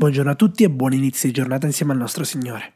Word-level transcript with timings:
Buongiorno 0.00 0.30
a 0.30 0.34
tutti 0.34 0.64
e 0.64 0.70
buon 0.70 0.94
inizio 0.94 1.28
di 1.28 1.34
giornata 1.34 1.66
insieme 1.66 1.92
al 1.92 1.98
nostro 1.98 2.24
Signore. 2.24 2.72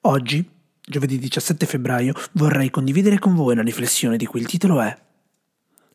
Oggi, 0.00 0.44
giovedì 0.80 1.16
17 1.16 1.64
febbraio, 1.64 2.12
vorrei 2.32 2.70
condividere 2.70 3.20
con 3.20 3.36
voi 3.36 3.52
una 3.52 3.62
riflessione 3.62 4.16
di 4.16 4.26
cui 4.26 4.40
il 4.40 4.48
titolo 4.48 4.80
è 4.80 4.98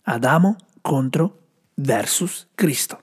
Adamo 0.04 0.56
contro 0.80 1.48
versus 1.74 2.48
Cristo. 2.56 3.02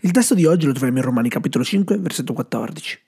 Il 0.00 0.12
testo 0.12 0.34
di 0.34 0.46
oggi 0.46 0.64
lo 0.64 0.72
troviamo 0.72 0.96
in 0.96 1.04
Romani 1.04 1.28
capitolo 1.28 1.62
5, 1.62 1.98
versetto 1.98 2.32
14. 2.32 2.98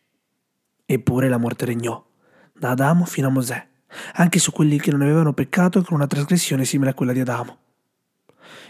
Eppure 0.84 1.30
la 1.30 1.38
morte 1.38 1.64
regnò, 1.64 2.06
da 2.52 2.72
Adamo 2.72 3.06
fino 3.06 3.28
a 3.28 3.30
Mosè, 3.30 3.66
anche 4.16 4.38
su 4.38 4.52
quelli 4.52 4.78
che 4.78 4.90
non 4.90 5.00
avevano 5.00 5.32
peccato 5.32 5.80
con 5.80 5.96
una 5.96 6.06
trasgressione 6.06 6.66
simile 6.66 6.90
a 6.90 6.94
quella 6.94 7.14
di 7.14 7.20
Adamo, 7.20 7.56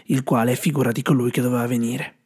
il 0.05 0.23
quale 0.23 0.53
è 0.53 0.55
figura 0.55 0.93
di 0.93 1.01
colui 1.01 1.31
che 1.31 1.41
doveva 1.41 1.67
venire. 1.67 2.16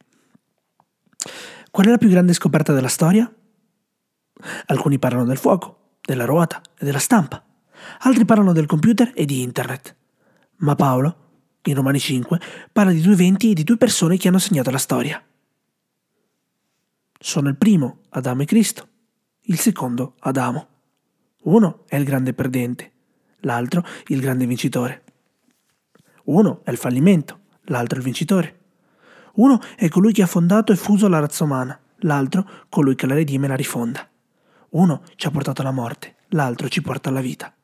Qual 1.72 1.86
è 1.86 1.88
la 1.88 1.96
più 1.96 2.10
grande 2.10 2.34
scoperta 2.34 2.74
della 2.74 2.88
storia? 2.88 3.34
Alcuni 4.66 4.98
parlano 4.98 5.24
del 5.24 5.38
fuoco, 5.38 5.96
della 6.02 6.26
ruota 6.26 6.60
e 6.78 6.84
della 6.84 6.98
stampa, 6.98 7.42
altri 8.00 8.26
parlano 8.26 8.52
del 8.52 8.66
computer 8.66 9.10
e 9.14 9.24
di 9.24 9.40
internet. 9.40 9.96
Ma 10.56 10.74
Paolo, 10.74 11.16
in 11.62 11.74
Romani 11.74 11.98
5, 11.98 12.38
parla 12.70 12.92
di 12.92 13.00
due 13.00 13.14
eventi 13.14 13.52
e 13.52 13.54
di 13.54 13.64
due 13.64 13.78
persone 13.78 14.18
che 14.18 14.28
hanno 14.28 14.38
segnato 14.38 14.70
la 14.70 14.76
storia. 14.76 15.24
Sono 17.18 17.48
il 17.48 17.56
primo, 17.56 18.00
Adamo 18.10 18.42
e 18.42 18.44
Cristo, 18.44 18.88
il 19.44 19.58
secondo, 19.58 20.16
Adamo. 20.18 20.68
Uno 21.44 21.84
è 21.86 21.96
il 21.96 22.04
grande 22.04 22.34
perdente, 22.34 22.92
l'altro 23.40 23.82
il 24.08 24.20
grande 24.20 24.44
vincitore. 24.44 25.04
Uno 26.24 26.60
è 26.64 26.70
il 26.70 26.76
fallimento, 26.76 27.40
l'altro 27.62 27.96
il 27.96 28.04
vincitore. 28.04 28.60
Uno 29.34 29.60
è 29.76 29.88
colui 29.88 30.12
che 30.12 30.22
ha 30.22 30.26
fondato 30.26 30.72
e 30.72 30.76
fuso 30.76 31.08
la 31.08 31.20
razza 31.20 31.44
umana, 31.44 31.78
l'altro 32.00 32.46
colui 32.68 32.94
che 32.94 33.06
la 33.06 33.14
redime 33.14 33.46
e 33.46 33.48
la 33.48 33.56
rifonda. 33.56 34.06
Uno 34.70 35.02
ci 35.16 35.26
ha 35.26 35.30
portato 35.30 35.62
alla 35.62 35.70
morte, 35.70 36.16
l'altro 36.28 36.68
ci 36.68 36.82
porta 36.82 37.08
alla 37.08 37.20
vita. 37.20 37.54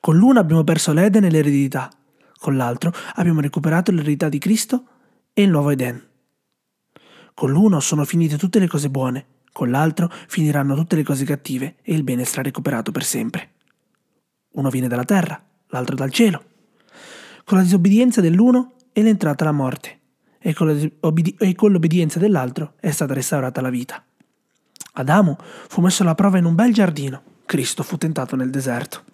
Con 0.00 0.16
l'uno 0.16 0.40
abbiamo 0.40 0.64
perso 0.64 0.92
l'Eden 0.92 1.24
e 1.24 1.30
l'eredità, 1.30 1.90
con 2.38 2.56
l'altro 2.56 2.92
abbiamo 3.14 3.40
recuperato 3.40 3.92
l'eredità 3.92 4.28
di 4.28 4.38
Cristo 4.38 4.86
e 5.32 5.42
il 5.42 5.50
nuovo 5.50 5.70
Eden. 5.70 6.08
Con 7.34 7.50
l'uno 7.50 7.80
sono 7.80 8.04
finite 8.04 8.36
tutte 8.36 8.58
le 8.58 8.68
cose 8.68 8.90
buone, 8.90 9.26
con 9.52 9.70
l'altro 9.70 10.10
finiranno 10.26 10.74
tutte 10.74 10.96
le 10.96 11.04
cose 11.04 11.24
cattive 11.24 11.76
e 11.82 11.94
il 11.94 12.02
bene 12.02 12.24
sarà 12.24 12.42
recuperato 12.42 12.90
per 12.90 13.04
sempre. 13.04 13.52
Uno 14.52 14.68
viene 14.68 14.88
dalla 14.88 15.04
terra, 15.04 15.42
l'altro 15.68 15.94
dal 15.94 16.10
cielo. 16.10 16.44
Con 17.44 17.58
la 17.58 17.64
disobbedienza 17.64 18.20
dell'uno 18.20 18.74
è 18.92 19.00
l'entrata 19.00 19.44
alla 19.44 19.52
morte, 19.52 20.00
e 20.42 20.54
con, 20.54 21.72
l'obbedienza 21.72 22.18
dell'altro 22.18 22.74
è 22.80 22.90
stata 22.90 23.14
restaurata 23.14 23.60
la 23.60 23.70
vita. 23.70 24.04
Adamo 24.94 25.38
fu 25.68 25.80
messo 25.80 26.02
alla 26.02 26.14
prova 26.14 26.38
in 26.38 26.44
un 26.44 26.54
bel 26.54 26.72
giardino, 26.72 27.22
Cristo 27.46 27.82
fu 27.82 27.96
tentato 27.96 28.36
nel 28.36 28.50
deserto. 28.50 29.04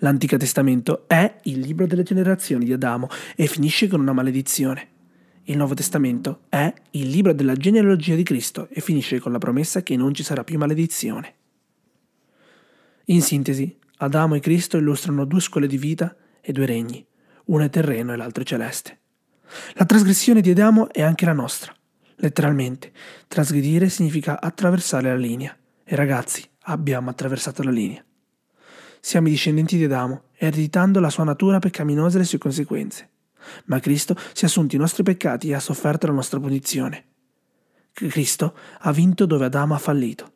L'Antico 0.00 0.36
Testamento 0.36 1.04
è 1.06 1.36
il 1.44 1.60
libro 1.60 1.86
delle 1.86 2.02
generazioni 2.02 2.64
di 2.64 2.72
Adamo 2.72 3.08
e 3.36 3.46
finisce 3.46 3.86
con 3.86 4.00
una 4.00 4.12
maledizione. 4.12 4.88
Il 5.44 5.56
Nuovo 5.56 5.74
Testamento 5.74 6.40
è 6.48 6.72
il 6.90 7.08
libro 7.08 7.32
della 7.32 7.54
genealogia 7.54 8.14
di 8.14 8.22
Cristo 8.22 8.68
e 8.70 8.80
finisce 8.80 9.20
con 9.20 9.32
la 9.32 9.38
promessa 9.38 9.82
che 9.82 9.96
non 9.96 10.12
ci 10.12 10.22
sarà 10.22 10.44
più 10.44 10.58
maledizione. 10.58 11.34
In 13.06 13.22
sintesi, 13.22 13.76
Adamo 13.98 14.34
e 14.34 14.40
Cristo 14.40 14.76
illustrano 14.76 15.24
due 15.24 15.40
scuole 15.40 15.66
di 15.66 15.78
vita 15.78 16.14
e 16.40 16.52
due 16.52 16.66
regni, 16.66 17.04
uno 17.46 17.64
è 17.64 17.70
terreno 17.70 18.12
e 18.12 18.16
l'altro 18.16 18.42
è 18.42 18.46
celeste. 18.46 18.98
La 19.74 19.84
trasgressione 19.84 20.40
di 20.40 20.50
Adamo 20.50 20.90
è 20.90 21.02
anche 21.02 21.24
la 21.24 21.32
nostra. 21.32 21.74
Letteralmente, 22.16 22.92
trasgredire 23.28 23.88
significa 23.88 24.40
attraversare 24.40 25.08
la 25.08 25.16
linea. 25.16 25.56
E 25.84 25.96
ragazzi, 25.96 26.46
abbiamo 26.64 27.10
attraversato 27.10 27.62
la 27.62 27.70
linea. 27.70 28.04
Siamo 29.00 29.28
i 29.28 29.30
discendenti 29.30 29.76
di 29.76 29.84
Adamo, 29.84 30.24
ereditando 30.36 31.00
la 31.00 31.10
sua 31.10 31.24
natura 31.24 31.58
peccaminosa 31.58 32.16
e 32.16 32.20
le 32.20 32.26
sue 32.26 32.38
conseguenze. 32.38 33.08
Ma 33.64 33.80
Cristo 33.80 34.14
si 34.34 34.44
è 34.44 34.46
assunto 34.46 34.76
i 34.76 34.78
nostri 34.78 35.02
peccati 35.02 35.48
e 35.48 35.54
ha 35.54 35.60
sofferto 35.60 36.06
la 36.06 36.12
nostra 36.12 36.38
punizione. 36.38 37.06
Cristo 37.92 38.56
ha 38.80 38.92
vinto 38.92 39.26
dove 39.26 39.46
Adamo 39.46 39.74
ha 39.74 39.78
fallito. 39.78 40.32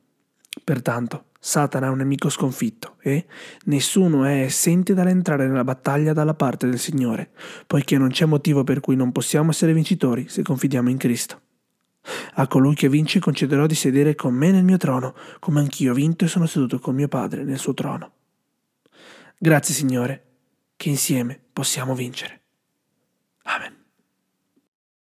Pertanto, 0.62 1.26
Satana 1.46 1.88
è 1.88 1.90
un 1.90 1.98
nemico 1.98 2.30
sconfitto 2.30 2.96
e 3.02 3.26
nessuno 3.64 4.24
è 4.24 4.40
essente 4.40 4.94
dall'entrare 4.94 5.46
nella 5.46 5.62
battaglia 5.62 6.14
dalla 6.14 6.32
parte 6.32 6.66
del 6.66 6.78
Signore, 6.78 7.32
poiché 7.66 7.98
non 7.98 8.08
c'è 8.08 8.24
motivo 8.24 8.64
per 8.64 8.80
cui 8.80 8.96
non 8.96 9.12
possiamo 9.12 9.50
essere 9.50 9.74
vincitori 9.74 10.26
se 10.26 10.42
confidiamo 10.42 10.88
in 10.88 10.96
Cristo. 10.96 11.42
A 12.36 12.46
colui 12.46 12.74
che 12.74 12.88
vince 12.88 13.20
concederò 13.20 13.66
di 13.66 13.74
sedere 13.74 14.14
con 14.14 14.32
me 14.32 14.52
nel 14.52 14.64
mio 14.64 14.78
trono, 14.78 15.14
come 15.38 15.60
anch'io 15.60 15.92
ho 15.92 15.94
vinto 15.94 16.24
e 16.24 16.28
sono 16.28 16.46
seduto 16.46 16.78
con 16.78 16.94
mio 16.94 17.08
Padre 17.08 17.44
nel 17.44 17.58
suo 17.58 17.74
trono. 17.74 18.12
Grazie 19.36 19.74
Signore, 19.74 20.24
che 20.76 20.88
insieme 20.88 21.38
possiamo 21.52 21.94
vincere. 21.94 22.40
Amen. 23.42 23.83